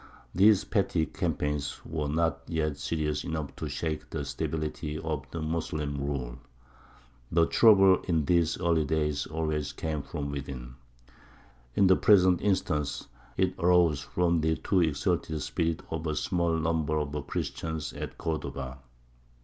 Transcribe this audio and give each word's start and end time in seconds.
These 0.33 0.63
petty 0.63 1.05
campaigns 1.05 1.79
were 1.85 2.07
not 2.07 2.41
yet 2.47 2.75
serious 2.77 3.23
enough 3.23 3.55
to 3.57 3.69
shake 3.69 4.09
the 4.09 4.25
stability 4.25 4.97
of 4.97 5.29
the 5.29 5.43
Moslem 5.43 5.95
rule. 6.03 6.39
The 7.31 7.45
trouble 7.45 8.01
in 8.07 8.25
these 8.25 8.59
early 8.59 8.83
days 8.83 9.27
always 9.27 9.73
came 9.73 10.01
from 10.01 10.31
within. 10.31 10.73
In 11.75 11.85
the 11.85 11.97
present 11.97 12.41
instance 12.41 13.09
it 13.37 13.53
arose 13.59 14.01
from 14.01 14.41
the 14.41 14.55
too 14.55 14.81
exalted 14.81 15.39
spirit 15.43 15.83
of 15.91 16.07
a 16.07 16.15
small 16.15 16.57
number 16.57 16.97
of 16.97 17.27
Christians 17.27 17.93
at 17.93 18.17
Cordova. 18.17 18.79